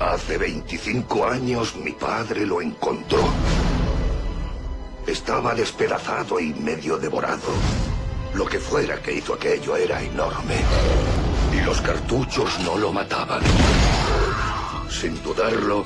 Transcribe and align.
Hace 0.00 0.38
25 0.38 1.26
años 1.26 1.76
mi 1.76 1.92
padre 1.92 2.46
lo 2.46 2.62
encontró. 2.62 3.22
Estaba 5.06 5.54
despedazado 5.54 6.40
y 6.40 6.54
medio 6.54 6.96
devorado. 6.96 7.52
Lo 8.32 8.46
que 8.46 8.58
fuera 8.58 9.02
que 9.02 9.12
hizo 9.12 9.34
aquello 9.34 9.76
era 9.76 10.00
enorme. 10.00 10.56
Y 11.52 11.60
los 11.60 11.82
cartuchos 11.82 12.58
no 12.60 12.78
lo 12.78 12.94
mataban. 12.94 13.42
Sin 14.88 15.22
dudarlo, 15.22 15.84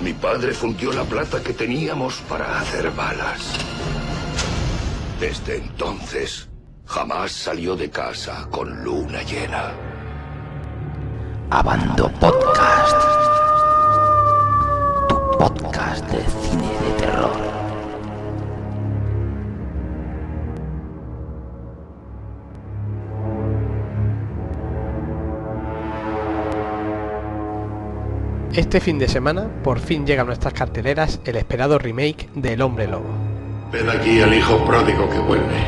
mi 0.00 0.14
padre 0.14 0.54
fundió 0.54 0.90
la 0.94 1.04
plata 1.04 1.42
que 1.42 1.52
teníamos 1.52 2.14
para 2.30 2.60
hacer 2.60 2.90
balas. 2.92 3.42
Desde 5.20 5.58
entonces, 5.58 6.48
jamás 6.86 7.32
salió 7.32 7.76
de 7.76 7.90
casa 7.90 8.48
con 8.50 8.82
luna 8.82 9.22
llena. 9.22 9.74
Abando 11.50 12.10
Podcast. 12.12 13.19
Podcast 15.90 16.10
de 16.12 16.18
cine 16.18 16.62
de 16.62 16.92
terror. 16.98 17.30
Este 28.52 28.80
fin 28.80 28.98
de 28.98 29.08
semana, 29.08 29.48
por 29.64 29.80
fin 29.80 30.06
llega 30.06 30.22
a 30.22 30.24
nuestras 30.24 30.54
carteleras 30.54 31.20
el 31.24 31.36
esperado 31.36 31.78
remake 31.78 32.28
de 32.34 32.52
El 32.52 32.62
Hombre 32.62 32.86
Lobo. 32.86 33.10
Ven 33.72 33.88
aquí 33.88 34.20
al 34.20 34.34
hijo 34.34 34.64
pródigo 34.64 35.08
que 35.10 35.18
vuelve. 35.18 35.58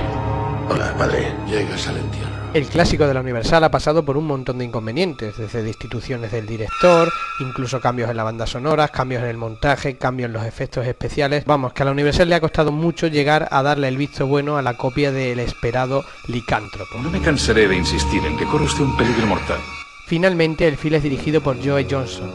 Hola, 0.69 0.95
padre. 0.97 1.33
Llegas 1.49 1.89
al 1.89 1.97
entierro. 1.97 2.42
El 2.55 2.67
clásico 2.67 3.07
de 3.07 3.15
la 3.15 3.21
Universal 3.21 3.65
ha 3.65 3.71
pasado 3.71 4.05
por 4.05 4.19
un 4.19 4.27
montón 4.27 4.59
de 4.59 4.67
inconvenientes, 4.67 5.39
desde 5.39 5.63
destituciones 5.63 6.33
del 6.33 6.47
director, 6.47 7.11
incluso 7.41 7.81
cambios 7.81 8.11
en 8.11 8.17
la 8.19 8.25
banda 8.25 8.47
sonora, 8.47 8.89
cambios 8.89 9.23
en 9.23 9.31
el 9.31 9.39
montaje, 9.39 9.97
cambios 9.97 10.27
en 10.27 10.35
los 10.35 10.45
efectos 10.45 10.87
especiales. 10.87 11.47
Vamos, 11.47 11.73
que 11.73 11.83
a 11.83 11.87
la 11.87 11.93
Universal 11.93 12.29
le 12.29 12.35
ha 12.35 12.43
costado 12.43 12.71
mucho 12.71 13.07
llegar 13.07 13.49
a 13.51 13.63
darle 13.63 13.89
el 13.89 13.97
visto 13.97 14.27
bueno 14.27 14.59
a 14.59 14.63
la 14.63 14.77
copia 14.77 15.11
del 15.13 15.39
esperado 15.39 16.05
Licántropo. 16.29 16.99
No 17.03 17.11
me 17.11 17.23
cansaré 17.23 17.69
de 17.69 17.77
insistir 17.77 18.23
en 18.27 18.37
que 18.37 18.45
corre 18.45 18.65
usted 18.65 18.85
un 18.85 18.99
peligro 18.99 19.27
mortal. 19.27 19.59
Finalmente, 20.05 20.69
el 20.69 20.77
film 20.77 20.97
es 20.97 21.03
dirigido 21.03 21.41
por 21.41 21.57
Joe 21.65 21.87
Johnson. 21.91 22.31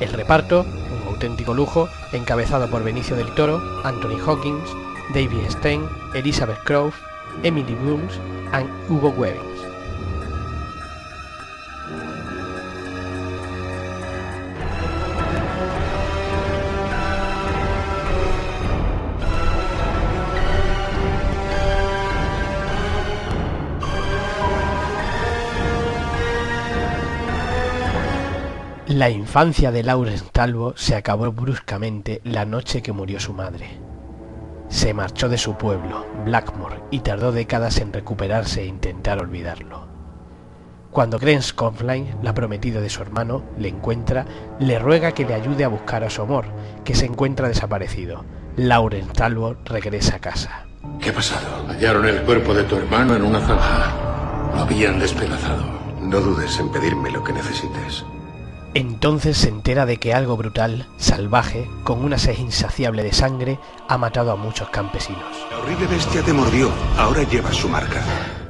El 0.00 0.12
reparto, 0.12 0.66
un 1.00 1.14
auténtico 1.14 1.54
lujo, 1.54 1.88
encabezado 2.12 2.68
por 2.68 2.84
Benicio 2.84 3.16
del 3.16 3.32
Toro, 3.34 3.80
Anthony 3.84 4.20
Hawkins, 4.22 4.68
David 5.14 5.48
Stein, 5.48 5.88
Elizabeth 6.12 6.62
Crowe, 6.64 6.92
Emily 7.42 7.74
Blunt 7.74 8.10
y 8.52 8.92
Hugo 8.92 9.10
Weaving. 9.10 9.50
La 28.90 29.08
infancia 29.08 29.70
de 29.70 29.84
Lawrence 29.84 30.24
Talbot 30.32 30.76
se 30.76 30.96
acabó 30.96 31.30
bruscamente 31.30 32.20
la 32.24 32.44
noche 32.44 32.82
que 32.82 32.90
murió 32.90 33.20
su 33.20 33.32
madre. 33.32 33.89
Se 34.70 34.94
marchó 34.94 35.28
de 35.28 35.36
su 35.36 35.56
pueblo, 35.56 36.06
Blackmore, 36.24 36.80
y 36.90 37.00
tardó 37.00 37.32
décadas 37.32 37.78
en 37.78 37.92
recuperarse 37.92 38.62
e 38.62 38.66
intentar 38.66 39.18
olvidarlo. 39.18 39.88
Cuando 40.92 41.18
Gren 41.18 41.42
Scofline, 41.42 42.16
la 42.22 42.34
prometida 42.34 42.80
de 42.80 42.88
su 42.88 43.02
hermano, 43.02 43.42
le 43.58 43.68
encuentra, 43.68 44.24
le 44.60 44.78
ruega 44.78 45.12
que 45.12 45.24
le 45.24 45.34
ayude 45.34 45.64
a 45.64 45.68
buscar 45.68 46.04
a 46.04 46.10
su 46.10 46.22
amor, 46.22 46.46
que 46.84 46.94
se 46.94 47.06
encuentra 47.06 47.48
desaparecido. 47.48 48.24
Lawrence 48.56 49.12
Talbot 49.12 49.68
regresa 49.68 50.16
a 50.16 50.20
casa. 50.20 50.66
¿Qué 51.00 51.10
ha 51.10 51.14
pasado? 51.14 51.66
Hallaron 51.68 52.06
el 52.06 52.22
cuerpo 52.22 52.54
de 52.54 52.64
tu 52.64 52.76
hermano 52.76 53.16
en 53.16 53.22
una 53.22 53.40
zanja. 53.40 53.92
Lo 54.54 54.60
habían 54.62 55.00
despedazado. 55.00 55.64
No 56.00 56.20
dudes 56.20 56.58
en 56.58 56.70
pedirme 56.70 57.10
lo 57.10 57.22
que 57.24 57.32
necesites. 57.32 58.04
Entonces 58.74 59.36
se 59.36 59.48
entera 59.48 59.84
de 59.84 59.96
que 59.96 60.14
algo 60.14 60.36
brutal, 60.36 60.86
salvaje, 60.96 61.68
con 61.82 62.04
una 62.04 62.18
sed 62.18 62.38
insaciable 62.38 63.02
de 63.02 63.12
sangre, 63.12 63.58
ha 63.88 63.98
matado 63.98 64.30
a 64.30 64.36
muchos 64.36 64.68
campesinos. 64.70 65.24
La 65.50 65.58
horrible 65.58 65.88
bestia 65.88 66.22
te 66.22 66.32
mordió. 66.32 66.70
Ahora 66.96 67.24
llevas 67.24 67.56
su 67.56 67.68
marca. 67.68 68.00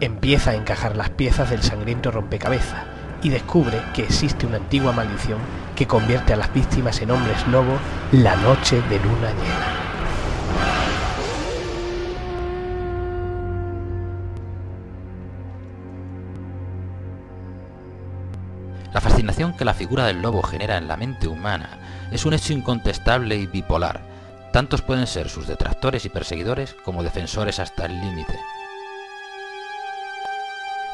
Empieza 0.01 0.51
a 0.51 0.55
encajar 0.57 0.95
las 0.95 1.09
piezas 1.09 1.49
del 1.49 1.63
sangriento 1.63 2.11
rompecabezas 2.11 2.85
y 3.23 3.31
descubre 3.31 3.81
que 3.95 4.03
existe 4.03 4.47
una 4.47 4.59
antigua 4.59 4.93
maldición 4.93 5.39
que 5.75 5.87
convierte 5.87 6.35
a 6.35 6.37
las 6.37 6.53
víctimas 6.53 7.01
en 7.01 7.13
hombres 7.13 7.47
lobo 7.49 7.79
la 8.13 8.37
noche 8.37 8.83
de 8.91 8.99
luna 8.99 9.31
llena. 9.31 9.90
La 18.93 19.01
fascinación 19.01 19.53
que 19.53 19.65
la 19.65 19.75
figura 19.75 20.07
del 20.07 20.21
lobo 20.21 20.43
genera 20.43 20.77
en 20.77 20.89
la 20.89 20.97
mente 20.97 21.29
humana 21.29 21.79
es 22.11 22.27
un 22.27 22.35
hecho 22.35 22.53
incontestable 22.53 23.37
y 23.37 23.47
bipolar. 23.47 24.01
Tantos 24.53 24.83
pueden 24.83 25.07
ser 25.07 25.29
sus 25.29 25.47
detractores 25.47 26.05
y 26.05 26.09
perseguidores 26.09 26.75
como 26.85 27.05
defensores 27.05 27.61
hasta 27.61 27.87
el 27.87 28.01
límite. 28.01 28.37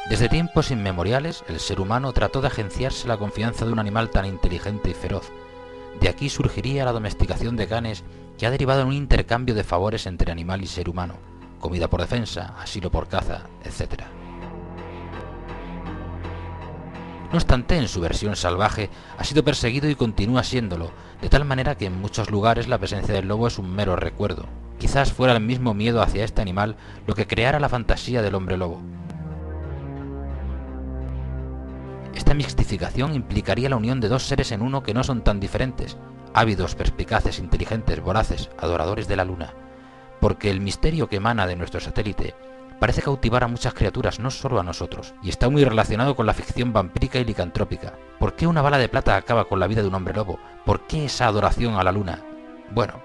Desde 0.09 0.29
tiempos 0.29 0.69
inmemoriales, 0.69 1.43
el 1.49 1.59
ser 1.59 1.81
humano 1.81 2.13
trató 2.13 2.39
de 2.39 2.47
agenciarse 2.47 3.07
la 3.07 3.17
confianza 3.17 3.65
de 3.65 3.73
un 3.73 3.79
animal 3.79 4.09
tan 4.11 4.25
inteligente 4.25 4.91
y 4.91 4.93
feroz. 4.93 5.31
De 5.99 6.07
aquí 6.07 6.29
surgiría 6.29 6.85
la 6.85 6.93
domesticación 6.93 7.57
de 7.57 7.67
canes 7.67 8.03
que 8.37 8.45
ha 8.45 8.51
derivado 8.51 8.81
en 8.81 8.87
un 8.87 8.93
intercambio 8.93 9.55
de 9.55 9.63
favores 9.63 10.05
entre 10.05 10.31
animal 10.31 10.61
y 10.61 10.67
ser 10.67 10.87
humano, 10.87 11.15
comida 11.59 11.89
por 11.89 11.99
defensa, 11.99 12.53
asilo 12.59 12.91
por 12.91 13.07
caza, 13.07 13.47
etc. 13.65 14.03
No 17.31 17.37
obstante, 17.37 17.77
en 17.77 17.89
su 17.89 17.99
versión 17.99 18.37
salvaje 18.37 18.89
ha 19.17 19.23
sido 19.25 19.43
perseguido 19.43 19.89
y 19.89 19.95
continúa 19.95 20.43
siéndolo, 20.43 20.91
de 21.21 21.27
tal 21.27 21.43
manera 21.43 21.75
que 21.75 21.85
en 21.85 21.99
muchos 21.99 22.31
lugares 22.31 22.69
la 22.69 22.77
presencia 22.77 23.13
del 23.13 23.27
lobo 23.27 23.47
es 23.47 23.59
un 23.59 23.69
mero 23.69 23.97
recuerdo. 23.97 24.45
Quizás 24.79 25.11
fuera 25.11 25.33
el 25.33 25.43
mismo 25.43 25.73
miedo 25.73 26.01
hacia 26.01 26.23
este 26.23 26.41
animal 26.41 26.77
lo 27.05 27.15
que 27.15 27.27
creara 27.27 27.59
la 27.59 27.67
fantasía 27.67 28.21
del 28.21 28.35
hombre 28.35 28.57
lobo. 28.57 28.81
Esta 32.15 32.33
mixtificación 32.33 33.13
implicaría 33.13 33.69
la 33.69 33.75
unión 33.75 33.99
de 33.99 34.07
dos 34.07 34.23
seres 34.23 34.51
en 34.51 34.61
uno 34.61 34.81
que 34.81 34.93
no 34.93 35.03
son 35.03 35.21
tan 35.21 35.39
diferentes, 35.39 35.97
ávidos, 36.33 36.75
perspicaces, 36.75 37.39
inteligentes, 37.39 38.01
voraces, 38.01 38.49
adoradores 38.57 39.07
de 39.07 39.17
la 39.17 39.25
luna, 39.25 39.53
porque 40.21 40.49
el 40.49 40.61
misterio 40.61 41.09
que 41.09 41.17
emana 41.17 41.45
de 41.45 41.55
nuestro 41.57 41.79
satélite 41.79 42.35
parece 42.79 43.01
cautivar 43.01 43.43
a 43.43 43.47
muchas 43.47 43.73
criaturas, 43.73 44.19
no 44.19 44.31
solo 44.31 44.59
a 44.59 44.63
nosotros, 44.63 45.13
y 45.21 45.29
está 45.29 45.49
muy 45.49 45.63
relacionado 45.63 46.15
con 46.15 46.25
la 46.25 46.33
ficción 46.33 46.73
vampírica 46.73 47.19
y 47.19 47.25
licantrópica. 47.25 47.93
¿Por 48.19 48.35
qué 48.35 48.47
una 48.47 48.61
bala 48.61 48.77
de 48.77 48.89
plata 48.89 49.15
acaba 49.15 49.45
con 49.45 49.59
la 49.59 49.67
vida 49.67 49.81
de 49.81 49.87
un 49.87 49.95
hombre 49.95 50.13
lobo? 50.13 50.39
¿Por 50.65 50.87
qué 50.87 51.05
esa 51.05 51.27
adoración 51.27 51.75
a 51.75 51.83
la 51.83 51.91
luna? 51.91 52.23
Bueno, 52.71 53.01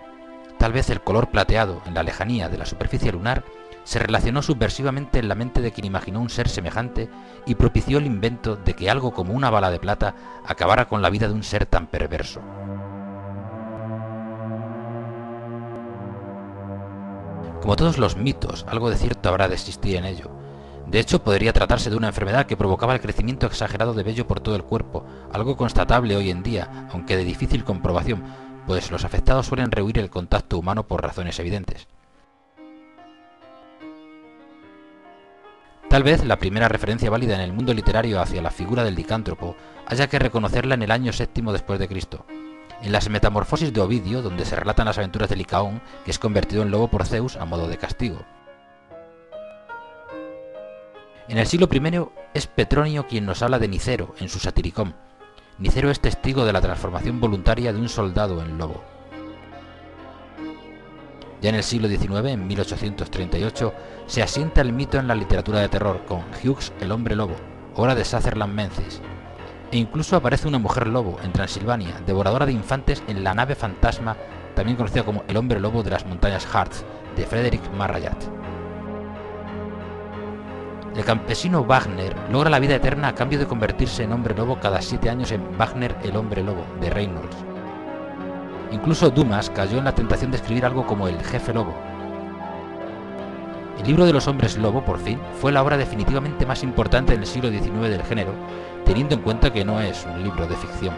tal 0.59 0.72
vez 0.72 0.91
el 0.91 1.00
color 1.00 1.31
plateado 1.31 1.82
en 1.87 1.94
la 1.94 2.03
lejanía 2.03 2.49
de 2.49 2.59
la 2.59 2.66
superficie 2.66 3.12
lunar 3.12 3.44
se 3.84 3.99
relacionó 3.99 4.43
subversivamente 4.43 5.19
en 5.19 5.28
la 5.28 5.34
mente 5.34 5.61
de 5.61 5.72
quien 5.72 5.87
imaginó 5.87 6.21
un 6.21 6.31
ser 6.31 6.49
semejante 6.49 7.09
y 7.47 7.56
propició 7.56 7.99
el 7.99 8.06
invento 8.06 8.56
de 8.56 8.75
que 8.75 8.91
algo 8.91 9.12
como 9.12 9.32
una 9.32 9.50
bala 9.50 9.71
de 9.71 9.81
plata 9.81 10.15
acabara 10.47 10.87
con 10.87 11.03
la 11.03 11.11
vida 11.11 11.28
de 11.28 11.34
un 11.34 11.43
ser 11.43 11.66
tan 11.66 11.88
perverso. 11.88 12.41
Como 17.62 17.77
todos 17.77 17.97
los 17.97 18.17
mitos, 18.17 18.67
algo 18.69 18.91
de 18.91 18.97
cierto 18.97 19.28
habrá 19.28 19.47
de 19.47 19.55
existir 19.55 19.95
en 19.95 20.05
ello. 20.05 20.33
De 20.89 20.99
hecho, 20.99 21.23
podría 21.23 21.53
tratarse 21.53 21.91
de 21.91 21.97
una 21.97 22.09
enfermedad 22.09 22.47
que 22.47 22.56
provocaba 22.56 22.93
el 22.93 23.00
crecimiento 23.00 23.47
exagerado 23.47 23.94
de 23.94 24.03
vello 24.03 24.26
por 24.26 24.41
todo 24.41 24.56
el 24.56 24.64
cuerpo, 24.64 25.06
algo 25.32 25.56
constatable 25.56 26.17
hoy 26.17 26.31
en 26.31 26.43
día, 26.43 26.88
aunque 26.91 27.17
de 27.17 27.25
difícil 27.25 27.62
comprobación, 27.62 28.25
pues 28.67 28.91
los 28.91 29.05
afectados 29.05 29.47
suelen 29.47 29.70
rehuir 29.70 30.00
el 30.00 30.11
contacto 30.11 30.59
humano 30.59 30.88
por 30.88 31.03
razones 31.03 31.38
evidentes. 31.38 31.87
Tal 35.88 36.03
vez 36.03 36.25
la 36.25 36.41
primera 36.41 36.67
referencia 36.67 37.11
válida 37.11 37.37
en 37.37 37.43
el 37.43 37.53
mundo 37.53 37.73
literario 37.75 38.20
hacia 38.20 38.43
la 38.43 38.50
figura 38.50 38.82
del 38.82 38.97
licántropo 38.97 39.55
haya 39.87 40.09
que 40.09 40.19
reconocerla 40.19 40.75
en 40.75 40.82
el 40.82 40.91
año 40.91 41.12
séptimo 41.12 41.53
después 41.53 41.79
de 41.79 41.87
Cristo, 41.87 42.26
en 42.82 42.93
las 42.93 43.08
Metamorfosis 43.08 43.73
de 43.73 43.81
Ovidio, 43.81 44.23
donde 44.23 44.44
se 44.44 44.56
relatan 44.56 44.87
las 44.87 44.99
aventuras 44.99 45.29
de 45.29 45.37
Licaón, 45.37 45.81
que 46.05 46.11
es 46.11 46.19
convertido 46.19 46.62
en 46.62 46.70
lobo 46.70 46.88
por 46.88 47.06
Zeus 47.06 47.37
a 47.37 47.44
modo 47.44 47.69
de 47.69 47.79
castigo. 47.79 48.19
En 51.29 51.38
el 51.38 51.46
siglo 51.46 51.69
I 51.73 52.06
es 52.34 52.46
Petronio 52.46 53.06
quien 53.06 53.25
nos 53.25 53.43
habla 53.43 53.58
de 53.58 53.69
Nicero 53.69 54.14
en 54.19 54.29
su 54.29 54.38
Satiricón. 54.38 54.94
Nicero 55.58 55.90
es 55.90 56.00
testigo 56.00 56.44
de 56.44 56.52
la 56.52 56.61
transformación 56.61 57.20
voluntaria 57.20 57.73
de 57.73 57.79
un 57.79 57.88
soldado 57.88 58.43
en 58.43 58.58
lobo. 58.58 58.82
Ya 61.40 61.50
en 61.50 61.56
el 61.56 61.62
siglo 61.62 61.88
XIX, 61.88 62.26
en 62.26 62.46
1838, 62.46 63.75
se 64.06 64.23
asienta 64.23 64.61
el 64.61 64.73
mito 64.73 64.99
en 64.99 65.08
la 65.08 65.14
literatura 65.14 65.61
de 65.61 65.69
terror 65.69 66.05
con 66.06 66.23
Hughes 66.43 66.73
el 66.81 66.93
hombre 66.93 67.17
lobo, 67.17 67.35
obra 67.75 67.94
de 67.94 68.05
Sutherland 68.05 68.55
Menzies. 68.55 69.00
E 69.73 69.79
incluso 69.79 70.17
aparece 70.17 70.47
una 70.47 70.59
mujer 70.59 70.87
lobo 70.87 71.17
en 71.25 71.33
Transilvania, 71.33 71.99
devoradora 72.07 72.45
de 72.45 72.53
infantes 72.53 73.03
en 73.09 73.25
la 73.25 73.33
nave 73.33 73.55
fantasma, 73.55 74.19
también 74.55 74.77
conocida 74.77 75.03
como 75.03 75.25
el 75.29 75.37
hombre 75.39 75.61
lobo 75.61 75.83
de 75.83 75.91
las 75.91 76.05
montañas 76.05 76.47
Harz, 76.55 76.85
de 77.17 77.25
Frederick 77.25 77.73
Marrayat. 77.73 78.23
El 80.95 81.05
campesino 81.07 81.65
Wagner 81.65 82.15
logra 82.31 82.51
la 82.51 82.59
vida 82.59 82.75
eterna 82.75 83.09
a 83.09 83.15
cambio 83.15 83.39
de 83.39 83.47
convertirse 83.47 84.03
en 84.03 84.13
hombre 84.13 84.35
lobo 84.35 84.61
cada 84.61 84.83
siete 84.83 85.09
años 85.09 85.33
en 85.33 85.57
Wagner 85.57 85.97
el 86.03 86.17
hombre 86.17 86.43
lobo, 86.43 86.67
de 86.79 86.91
Reynolds. 86.91 87.37
Incluso 88.73 89.09
Dumas 89.09 89.49
cayó 89.49 89.79
en 89.79 89.85
la 89.85 89.95
tentación 89.95 90.31
de 90.31 90.37
escribir 90.37 90.67
algo 90.67 90.87
como 90.87 91.09
el 91.09 91.19
jefe 91.25 91.55
lobo. 91.55 91.75
El 93.79 93.87
libro 93.87 94.07
de 94.07 94.13
los 94.13 94.29
hombres 94.29 94.57
lobo, 94.59 94.85
por 94.85 94.99
fin, 94.99 95.19
fue 95.41 95.53
la 95.53 95.63
obra 95.63 95.77
definitivamente 95.77 96.47
más 96.47 96.63
importante 96.63 97.17
del 97.17 97.27
siglo 97.27 97.51
XIX 97.51 97.89
del 97.89 98.03
género, 98.05 98.33
teniendo 98.85 99.15
en 99.15 99.23
cuenta 99.23 99.53
que 99.53 99.65
no 99.65 99.81
es 99.81 100.07
un 100.07 100.23
libro 100.23 100.47
de 100.47 100.57
ficción. 100.57 100.95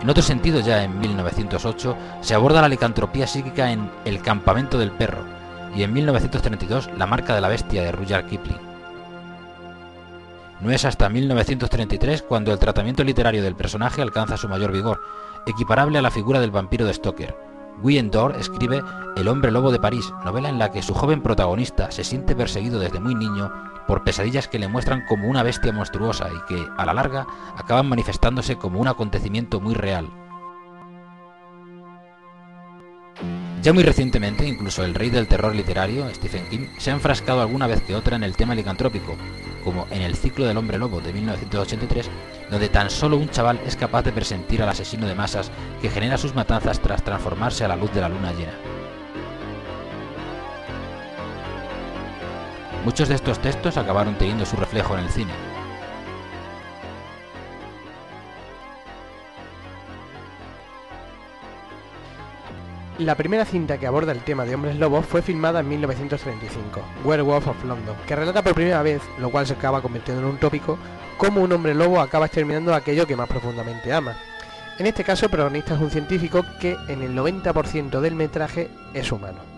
En 0.00 0.10
otro 0.10 0.22
sentido, 0.22 0.60
ya 0.60 0.84
en 0.84 0.98
1908, 0.98 1.96
se 2.20 2.34
aborda 2.34 2.62
la 2.62 2.68
licantropía 2.68 3.26
psíquica 3.26 3.72
en 3.72 3.90
El 4.04 4.22
campamento 4.22 4.78
del 4.78 4.92
perro, 4.92 5.24
y 5.74 5.82
en 5.82 5.92
1932 5.92 6.90
La 6.96 7.06
marca 7.06 7.34
de 7.34 7.40
la 7.40 7.48
bestia 7.48 7.82
de 7.82 7.92
Rudyard 7.92 8.26
Kipling. 8.26 8.60
No 10.60 10.70
es 10.70 10.84
hasta 10.84 11.08
1933 11.08 12.22
cuando 12.22 12.52
el 12.52 12.58
tratamiento 12.58 13.04
literario 13.04 13.42
del 13.42 13.56
personaje 13.56 14.00
alcanza 14.00 14.38
su 14.38 14.48
mayor 14.48 14.72
vigor, 14.72 15.00
equiparable 15.46 15.98
a 15.98 16.02
la 16.02 16.10
figura 16.10 16.40
del 16.40 16.50
vampiro 16.50 16.86
de 16.86 16.94
Stoker. 16.94 17.55
Guyen 17.82 18.10
escribe 18.38 18.82
El 19.16 19.28
hombre 19.28 19.50
lobo 19.50 19.70
de 19.70 19.78
París, 19.78 20.10
novela 20.24 20.48
en 20.48 20.58
la 20.58 20.70
que 20.70 20.82
su 20.82 20.94
joven 20.94 21.22
protagonista 21.22 21.90
se 21.90 22.04
siente 22.04 22.34
perseguido 22.34 22.78
desde 22.78 23.00
muy 23.00 23.14
niño 23.14 23.52
por 23.86 24.02
pesadillas 24.02 24.48
que 24.48 24.58
le 24.58 24.68
muestran 24.68 25.04
como 25.06 25.28
una 25.28 25.42
bestia 25.42 25.72
monstruosa 25.72 26.28
y 26.30 26.44
que, 26.48 26.66
a 26.76 26.86
la 26.86 26.94
larga, 26.94 27.26
acaban 27.56 27.88
manifestándose 27.88 28.56
como 28.56 28.80
un 28.80 28.88
acontecimiento 28.88 29.60
muy 29.60 29.74
real. 29.74 30.08
Ya 33.62 33.72
muy 33.72 33.82
recientemente, 33.82 34.46
incluso 34.46 34.84
el 34.84 34.94
rey 34.94 35.10
del 35.10 35.26
terror 35.26 35.54
literario, 35.54 36.08
Stephen 36.14 36.48
King, 36.48 36.66
se 36.78 36.90
ha 36.90 36.94
enfrascado 36.94 37.40
alguna 37.40 37.66
vez 37.66 37.80
que 37.82 37.96
otra 37.96 38.16
en 38.16 38.22
el 38.22 38.36
tema 38.36 38.54
licantrópico, 38.54 39.16
como 39.64 39.86
en 39.90 40.02
El 40.02 40.14
ciclo 40.14 40.46
del 40.46 40.56
hombre 40.56 40.78
lobo 40.78 41.00
de 41.00 41.12
1983, 41.12 42.08
donde 42.50 42.68
tan 42.68 42.90
solo 42.90 43.16
un 43.16 43.28
chaval 43.30 43.60
es 43.66 43.76
capaz 43.76 44.02
de 44.02 44.12
presentir 44.12 44.62
al 44.62 44.68
asesino 44.68 45.06
de 45.06 45.14
masas 45.14 45.50
que 45.80 45.90
genera 45.90 46.18
sus 46.18 46.34
matanzas 46.34 46.80
tras 46.80 47.02
transformarse 47.02 47.64
a 47.64 47.68
la 47.68 47.76
luz 47.76 47.92
de 47.92 48.00
la 48.00 48.08
luna 48.08 48.32
llena. 48.32 48.54
Muchos 52.84 53.08
de 53.08 53.16
estos 53.16 53.40
textos 53.40 53.76
acabaron 53.76 54.14
teniendo 54.16 54.46
su 54.46 54.56
reflejo 54.56 54.96
en 54.96 55.04
el 55.04 55.10
cine, 55.10 55.32
La 62.98 63.14
primera 63.14 63.44
cinta 63.44 63.76
que 63.76 63.86
aborda 63.86 64.12
el 64.12 64.22
tema 64.22 64.46
de 64.46 64.54
hombres 64.54 64.76
lobos 64.76 65.04
fue 65.04 65.20
filmada 65.20 65.60
en 65.60 65.68
1935, 65.68 66.80
Werewolf 67.04 67.46
of 67.46 67.64
London, 67.64 67.94
que 68.06 68.16
relata 68.16 68.42
por 68.42 68.54
primera 68.54 68.80
vez, 68.80 69.02
lo 69.18 69.28
cual 69.28 69.46
se 69.46 69.52
acaba 69.52 69.82
convirtiendo 69.82 70.22
en 70.22 70.28
un 70.28 70.38
tópico, 70.38 70.78
cómo 71.18 71.42
un 71.42 71.52
hombre 71.52 71.74
lobo 71.74 72.00
acaba 72.00 72.24
exterminando 72.24 72.74
aquello 72.74 73.06
que 73.06 73.14
más 73.14 73.28
profundamente 73.28 73.92
ama. 73.92 74.16
En 74.78 74.86
este 74.86 75.04
caso 75.04 75.26
el 75.26 75.30
protagonista 75.30 75.74
es 75.74 75.80
un 75.80 75.90
científico 75.90 76.42
que 76.58 76.78
en 76.88 77.02
el 77.02 77.14
90% 77.14 78.00
del 78.00 78.14
metraje 78.14 78.70
es 78.94 79.12
humano. 79.12 79.55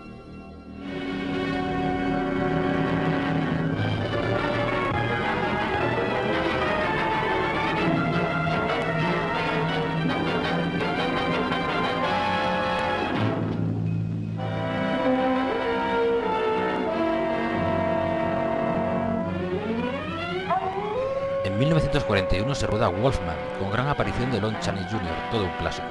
1941 21.89 22.53
se 22.53 22.67
rueda 22.67 22.87
Wolfman, 22.87 23.35
con 23.57 23.71
gran 23.71 23.87
aparición 23.87 24.29
de 24.29 24.39
Lon 24.39 24.59
Chaney 24.59 24.83
Jr., 24.83 25.31
todo 25.31 25.45
un 25.45 25.57
clásico. 25.57 25.87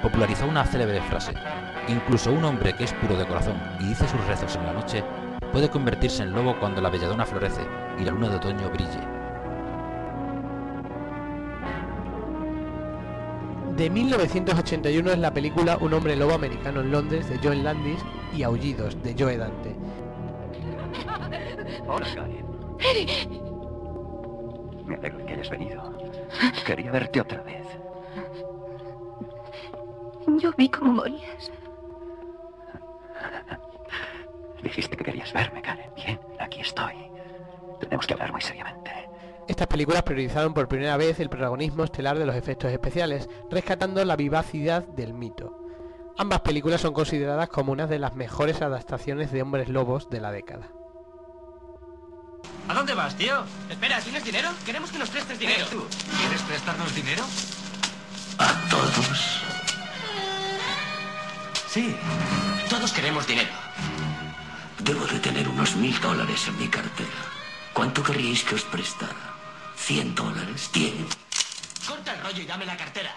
Popularizó 0.00 0.46
una 0.46 0.64
célebre 0.64 1.00
frase, 1.02 1.32
incluso 1.88 2.30
un 2.30 2.44
hombre 2.44 2.72
que 2.74 2.84
es 2.84 2.92
puro 2.92 3.16
de 3.16 3.26
corazón 3.26 3.60
y 3.80 3.88
dice 3.88 4.06
sus 4.06 4.24
rezos 4.26 4.54
en 4.54 4.64
la 4.64 4.72
noche, 4.72 5.02
puede 5.50 5.68
convertirse 5.68 6.22
en 6.22 6.30
lobo 6.30 6.56
cuando 6.60 6.80
la 6.80 6.88
belladona 6.88 7.26
florece 7.26 7.62
y 7.98 8.04
la 8.04 8.12
luna 8.12 8.28
de 8.28 8.36
otoño 8.36 8.70
brille. 8.70 9.00
De 13.76 13.90
1981 13.90 15.10
es 15.10 15.18
la 15.18 15.34
película 15.34 15.78
Un 15.80 15.94
hombre 15.94 16.14
lobo 16.14 16.34
americano 16.34 16.80
en 16.80 16.92
Londres 16.92 17.28
de 17.28 17.38
Joel 17.38 17.64
Landis 17.64 17.98
y 18.36 18.44
Aullidos 18.44 19.02
de 19.02 19.16
Joe 19.18 19.36
Dante. 19.36 19.74
Hola, 21.88 22.06
Karen. 22.78 23.42
Me 24.84 24.96
alegro 24.96 25.24
que 25.24 25.32
hayas 25.32 25.50
venido. 25.50 25.98
Quería 26.66 26.90
verte 26.90 27.20
otra 27.20 27.42
vez. 27.42 27.66
Yo 30.26 30.52
vi 30.56 30.68
cómo 30.68 30.92
morías. 30.92 31.50
Dijiste 34.62 34.96
que 34.96 35.04
querías 35.04 35.32
verme, 35.32 35.62
Karen. 35.62 35.90
Bien, 35.94 36.18
aquí 36.38 36.60
estoy. 36.60 36.94
Tenemos 37.80 38.06
que 38.06 38.14
hablar 38.14 38.32
muy 38.32 38.40
seriamente. 38.40 38.90
Estas 39.46 39.66
películas 39.66 40.02
priorizaron 40.02 40.54
por 40.54 40.68
primera 40.68 40.96
vez 40.96 41.20
el 41.20 41.28
protagonismo 41.28 41.84
estelar 41.84 42.18
de 42.18 42.24
los 42.24 42.34
efectos 42.34 42.72
especiales, 42.72 43.28
rescatando 43.50 44.02
la 44.04 44.16
vivacidad 44.16 44.82
del 44.84 45.12
mito. 45.12 45.60
Ambas 46.16 46.40
películas 46.40 46.80
son 46.80 46.94
consideradas 46.94 47.48
como 47.48 47.72
una 47.72 47.86
de 47.86 47.98
las 47.98 48.14
mejores 48.14 48.62
adaptaciones 48.62 49.32
de 49.32 49.42
hombres 49.42 49.68
lobos 49.68 50.08
de 50.08 50.20
la 50.20 50.32
década. 50.32 50.70
¿A 52.68 52.74
dónde 52.74 52.94
vas, 52.94 53.14
tío? 53.16 53.44
Espera, 53.68 54.00
¿tienes 54.00 54.24
dinero? 54.24 54.50
Queremos 54.64 54.90
que 54.90 54.98
nos 54.98 55.10
prestes 55.10 55.38
dinero. 55.38 55.66
tú, 55.66 55.86
¿quieres 56.18 56.40
prestarnos 56.42 56.94
dinero? 56.94 57.24
A 58.38 58.52
todos. 58.70 59.42
Sí, 61.68 61.94
todos 62.70 62.92
queremos 62.92 63.26
dinero. 63.26 63.50
Debo 64.78 65.06
de 65.06 65.18
tener 65.18 65.48
unos 65.48 65.76
mil 65.76 65.98
dólares 66.00 66.46
en 66.48 66.58
mi 66.58 66.68
cartera. 66.68 67.10
¿Cuánto 67.72 68.02
querríais 68.02 68.42
que 68.44 68.54
os 68.54 68.62
prestara? 68.62 69.34
¿Cien 69.76 70.14
dólares? 70.14 70.70
¿Diez? 70.72 70.94
Corta 71.86 72.14
el 72.14 72.20
rollo 72.22 72.42
y 72.42 72.46
dame 72.46 72.64
la 72.64 72.76
cartera. 72.76 73.10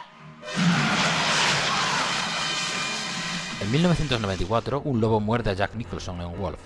En 3.61 3.71
1994, 3.71 4.81
un 4.81 4.99
lobo 4.99 5.19
muerde 5.19 5.51
a 5.51 5.53
Jack 5.53 5.75
Nicholson 5.75 6.21
en 6.21 6.37
Wolf. 6.37 6.59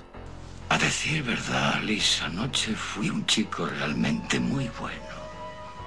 Decir 0.82 1.22
verdad, 1.24 1.80
Liz, 1.84 2.24
anoche 2.24 2.74
fui 2.74 3.12
un 3.12 3.24
chico 3.28 3.68
realmente 3.68 4.40
muy 4.40 4.68
bueno. 4.80 4.98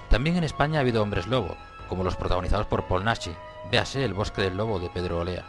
También 0.08 0.36
en 0.36 0.44
España 0.44 0.78
ha 0.78 0.82
habido 0.82 1.02
hombres 1.02 1.26
lobo, 1.26 1.56
como 1.88 2.04
los 2.04 2.14
protagonizados 2.14 2.66
por 2.66 2.86
Paul 2.86 3.04
Nashi, 3.04 3.34
véase 3.72 4.04
El 4.04 4.14
bosque 4.14 4.42
del 4.42 4.56
lobo 4.56 4.78
de 4.78 4.88
Pedro 4.90 5.18
Olea. 5.18 5.44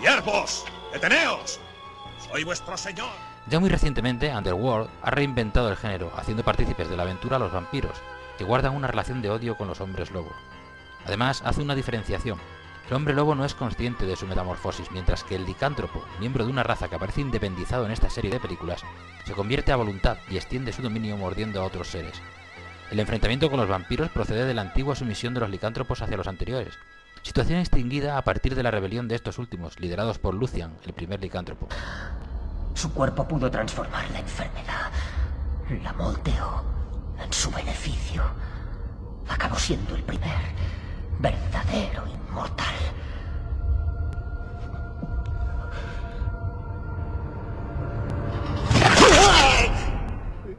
¡Siervos! 0.00 0.64
¡Deteneos! 0.92 1.58
¡Soy 2.30 2.44
vuestro 2.44 2.76
señor! 2.76 3.10
Ya 3.48 3.58
muy 3.58 3.68
recientemente, 3.68 4.32
Underworld 4.34 4.88
ha 5.02 5.10
reinventado 5.10 5.68
el 5.68 5.76
género, 5.76 6.12
haciendo 6.16 6.44
partícipes 6.44 6.88
de 6.88 6.96
la 6.96 7.02
aventura 7.02 7.36
a 7.36 7.40
los 7.40 7.52
vampiros, 7.52 8.00
que 8.38 8.44
guardan 8.44 8.76
una 8.76 8.86
relación 8.86 9.20
de 9.20 9.30
odio 9.30 9.56
con 9.56 9.66
los 9.66 9.80
hombres 9.80 10.12
lobo. 10.12 10.30
Además, 11.04 11.42
hace 11.44 11.60
una 11.60 11.74
diferenciación. 11.74 12.38
El 12.88 12.94
hombre 12.94 13.14
lobo 13.14 13.34
no 13.34 13.44
es 13.44 13.54
consciente 13.54 14.06
de 14.06 14.14
su 14.14 14.28
metamorfosis, 14.28 14.92
mientras 14.92 15.24
que 15.24 15.34
el 15.34 15.44
licántropo, 15.44 16.04
miembro 16.20 16.44
de 16.44 16.52
una 16.52 16.62
raza 16.62 16.88
que 16.88 16.94
aparece 16.94 17.20
independizado 17.20 17.84
en 17.84 17.90
esta 17.90 18.10
serie 18.10 18.30
de 18.30 18.38
películas, 18.38 18.82
se 19.24 19.32
convierte 19.32 19.72
a 19.72 19.76
voluntad 19.76 20.18
y 20.30 20.36
extiende 20.36 20.72
su 20.72 20.82
dominio 20.82 21.16
mordiendo 21.16 21.60
a 21.60 21.64
otros 21.64 21.88
seres. 21.88 22.22
El 22.92 23.00
enfrentamiento 23.00 23.50
con 23.50 23.58
los 23.58 23.68
vampiros 23.68 24.10
procede 24.10 24.44
de 24.44 24.54
la 24.54 24.62
antigua 24.62 24.94
sumisión 24.94 25.34
de 25.34 25.40
los 25.40 25.50
licántropos 25.50 26.00
hacia 26.00 26.16
los 26.16 26.28
anteriores, 26.28 26.78
situación 27.22 27.58
extinguida 27.58 28.18
a 28.18 28.22
partir 28.22 28.54
de 28.54 28.62
la 28.62 28.70
rebelión 28.70 29.08
de 29.08 29.16
estos 29.16 29.38
últimos, 29.38 29.80
liderados 29.80 30.20
por 30.20 30.34
Lucian, 30.34 30.76
el 30.84 30.92
primer 30.92 31.20
licántropo. 31.20 31.66
Su 32.74 32.92
cuerpo 32.92 33.26
pudo 33.26 33.50
transformar 33.50 34.08
la 34.12 34.20
enfermedad. 34.20 34.92
La 35.82 35.92
moldeó 35.94 36.62
en 37.20 37.32
su 37.32 37.50
beneficio. 37.50 38.22
Acabó 39.28 39.58
siendo 39.58 39.96
el 39.96 40.04
primer 40.04 40.54
verdadero 41.18 42.02
inmortal. 42.06 42.66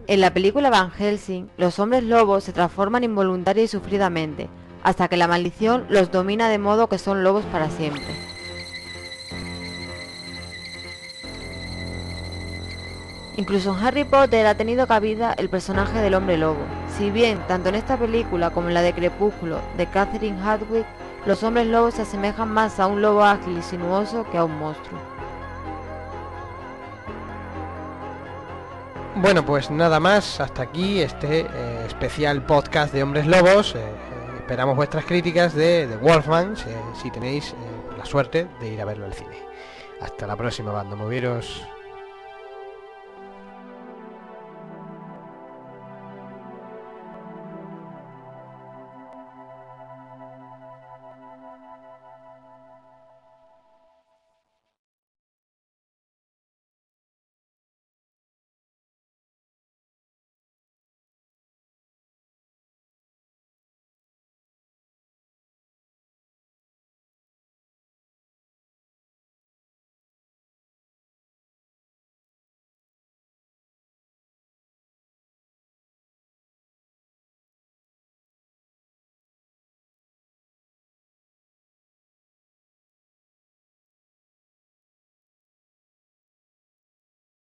En 0.08 0.22
la 0.22 0.34
película 0.34 0.70
Van 0.70 0.90
Helsing, 0.92 1.50
los 1.58 1.80
hombres 1.80 2.04
lobos 2.04 2.46
se 2.46 2.54
transforman 2.54 3.04
involuntaria 3.04 3.64
y 3.64 3.68
sufridamente, 3.68 4.50
hasta 4.82 5.10
que 5.10 5.18
la 5.18 5.28
maldición 5.28 5.86
los 5.90 6.12
domina 6.12 6.48
de 6.48 6.60
modo 6.60 6.88
que 6.88 6.98
son 6.98 7.24
lobos 7.24 7.44
para 7.46 7.70
siempre. 7.70 8.37
Incluso 13.38 13.72
en 13.72 13.86
Harry 13.86 14.04
Potter 14.04 14.48
ha 14.48 14.56
tenido 14.56 14.88
cabida 14.88 15.34
el 15.38 15.48
personaje 15.48 16.00
del 16.00 16.16
hombre 16.16 16.38
lobo. 16.38 16.58
Si 16.98 17.12
bien, 17.12 17.40
tanto 17.48 17.70
en 17.70 17.76
esta 17.76 17.96
película 17.96 18.50
como 18.50 18.68
en 18.68 18.74
la 18.74 18.82
de 18.82 18.94
Crepúsculo 18.94 19.62
de 19.78 19.86
Catherine 19.86 20.42
Hardwick, 20.42 20.88
los 21.28 21.44
hombres 21.44 21.68
lobos 21.68 21.94
se 21.94 22.02
asemejan 22.02 22.50
más 22.52 22.80
a 22.80 22.88
un 22.88 23.02
lobo 23.02 23.24
ágil 23.24 23.60
y 23.60 23.62
sinuoso 23.62 24.26
que 24.32 24.40
a 24.40 24.44
un 24.44 24.58
monstruo. 24.58 25.00
Bueno, 29.18 29.46
pues 29.46 29.70
nada 29.70 30.00
más, 30.00 30.40
hasta 30.40 30.64
aquí 30.64 31.02
este 31.02 31.42
eh, 31.42 31.86
especial 31.86 32.44
podcast 32.44 32.92
de 32.92 33.04
Hombres 33.04 33.28
Lobos. 33.28 33.76
Eh, 33.76 33.80
eh, 33.80 34.38
esperamos 34.40 34.76
vuestras 34.76 35.06
críticas 35.06 35.54
de, 35.54 35.86
de 35.86 35.98
Wolfman, 35.98 36.56
si, 36.56 37.12
tenéis 37.12 37.54
la 37.98 38.06
suerte 38.06 38.48
de 38.60 38.74
ir 38.74 38.82
a 38.82 38.86
verlo 38.86 39.06
al 39.06 39.14
cine. 39.14 39.38
Hasta 40.02 40.26
la 40.26 40.36
próxima, 40.36 40.72
banda 40.72 40.96
moviros. 40.96 41.68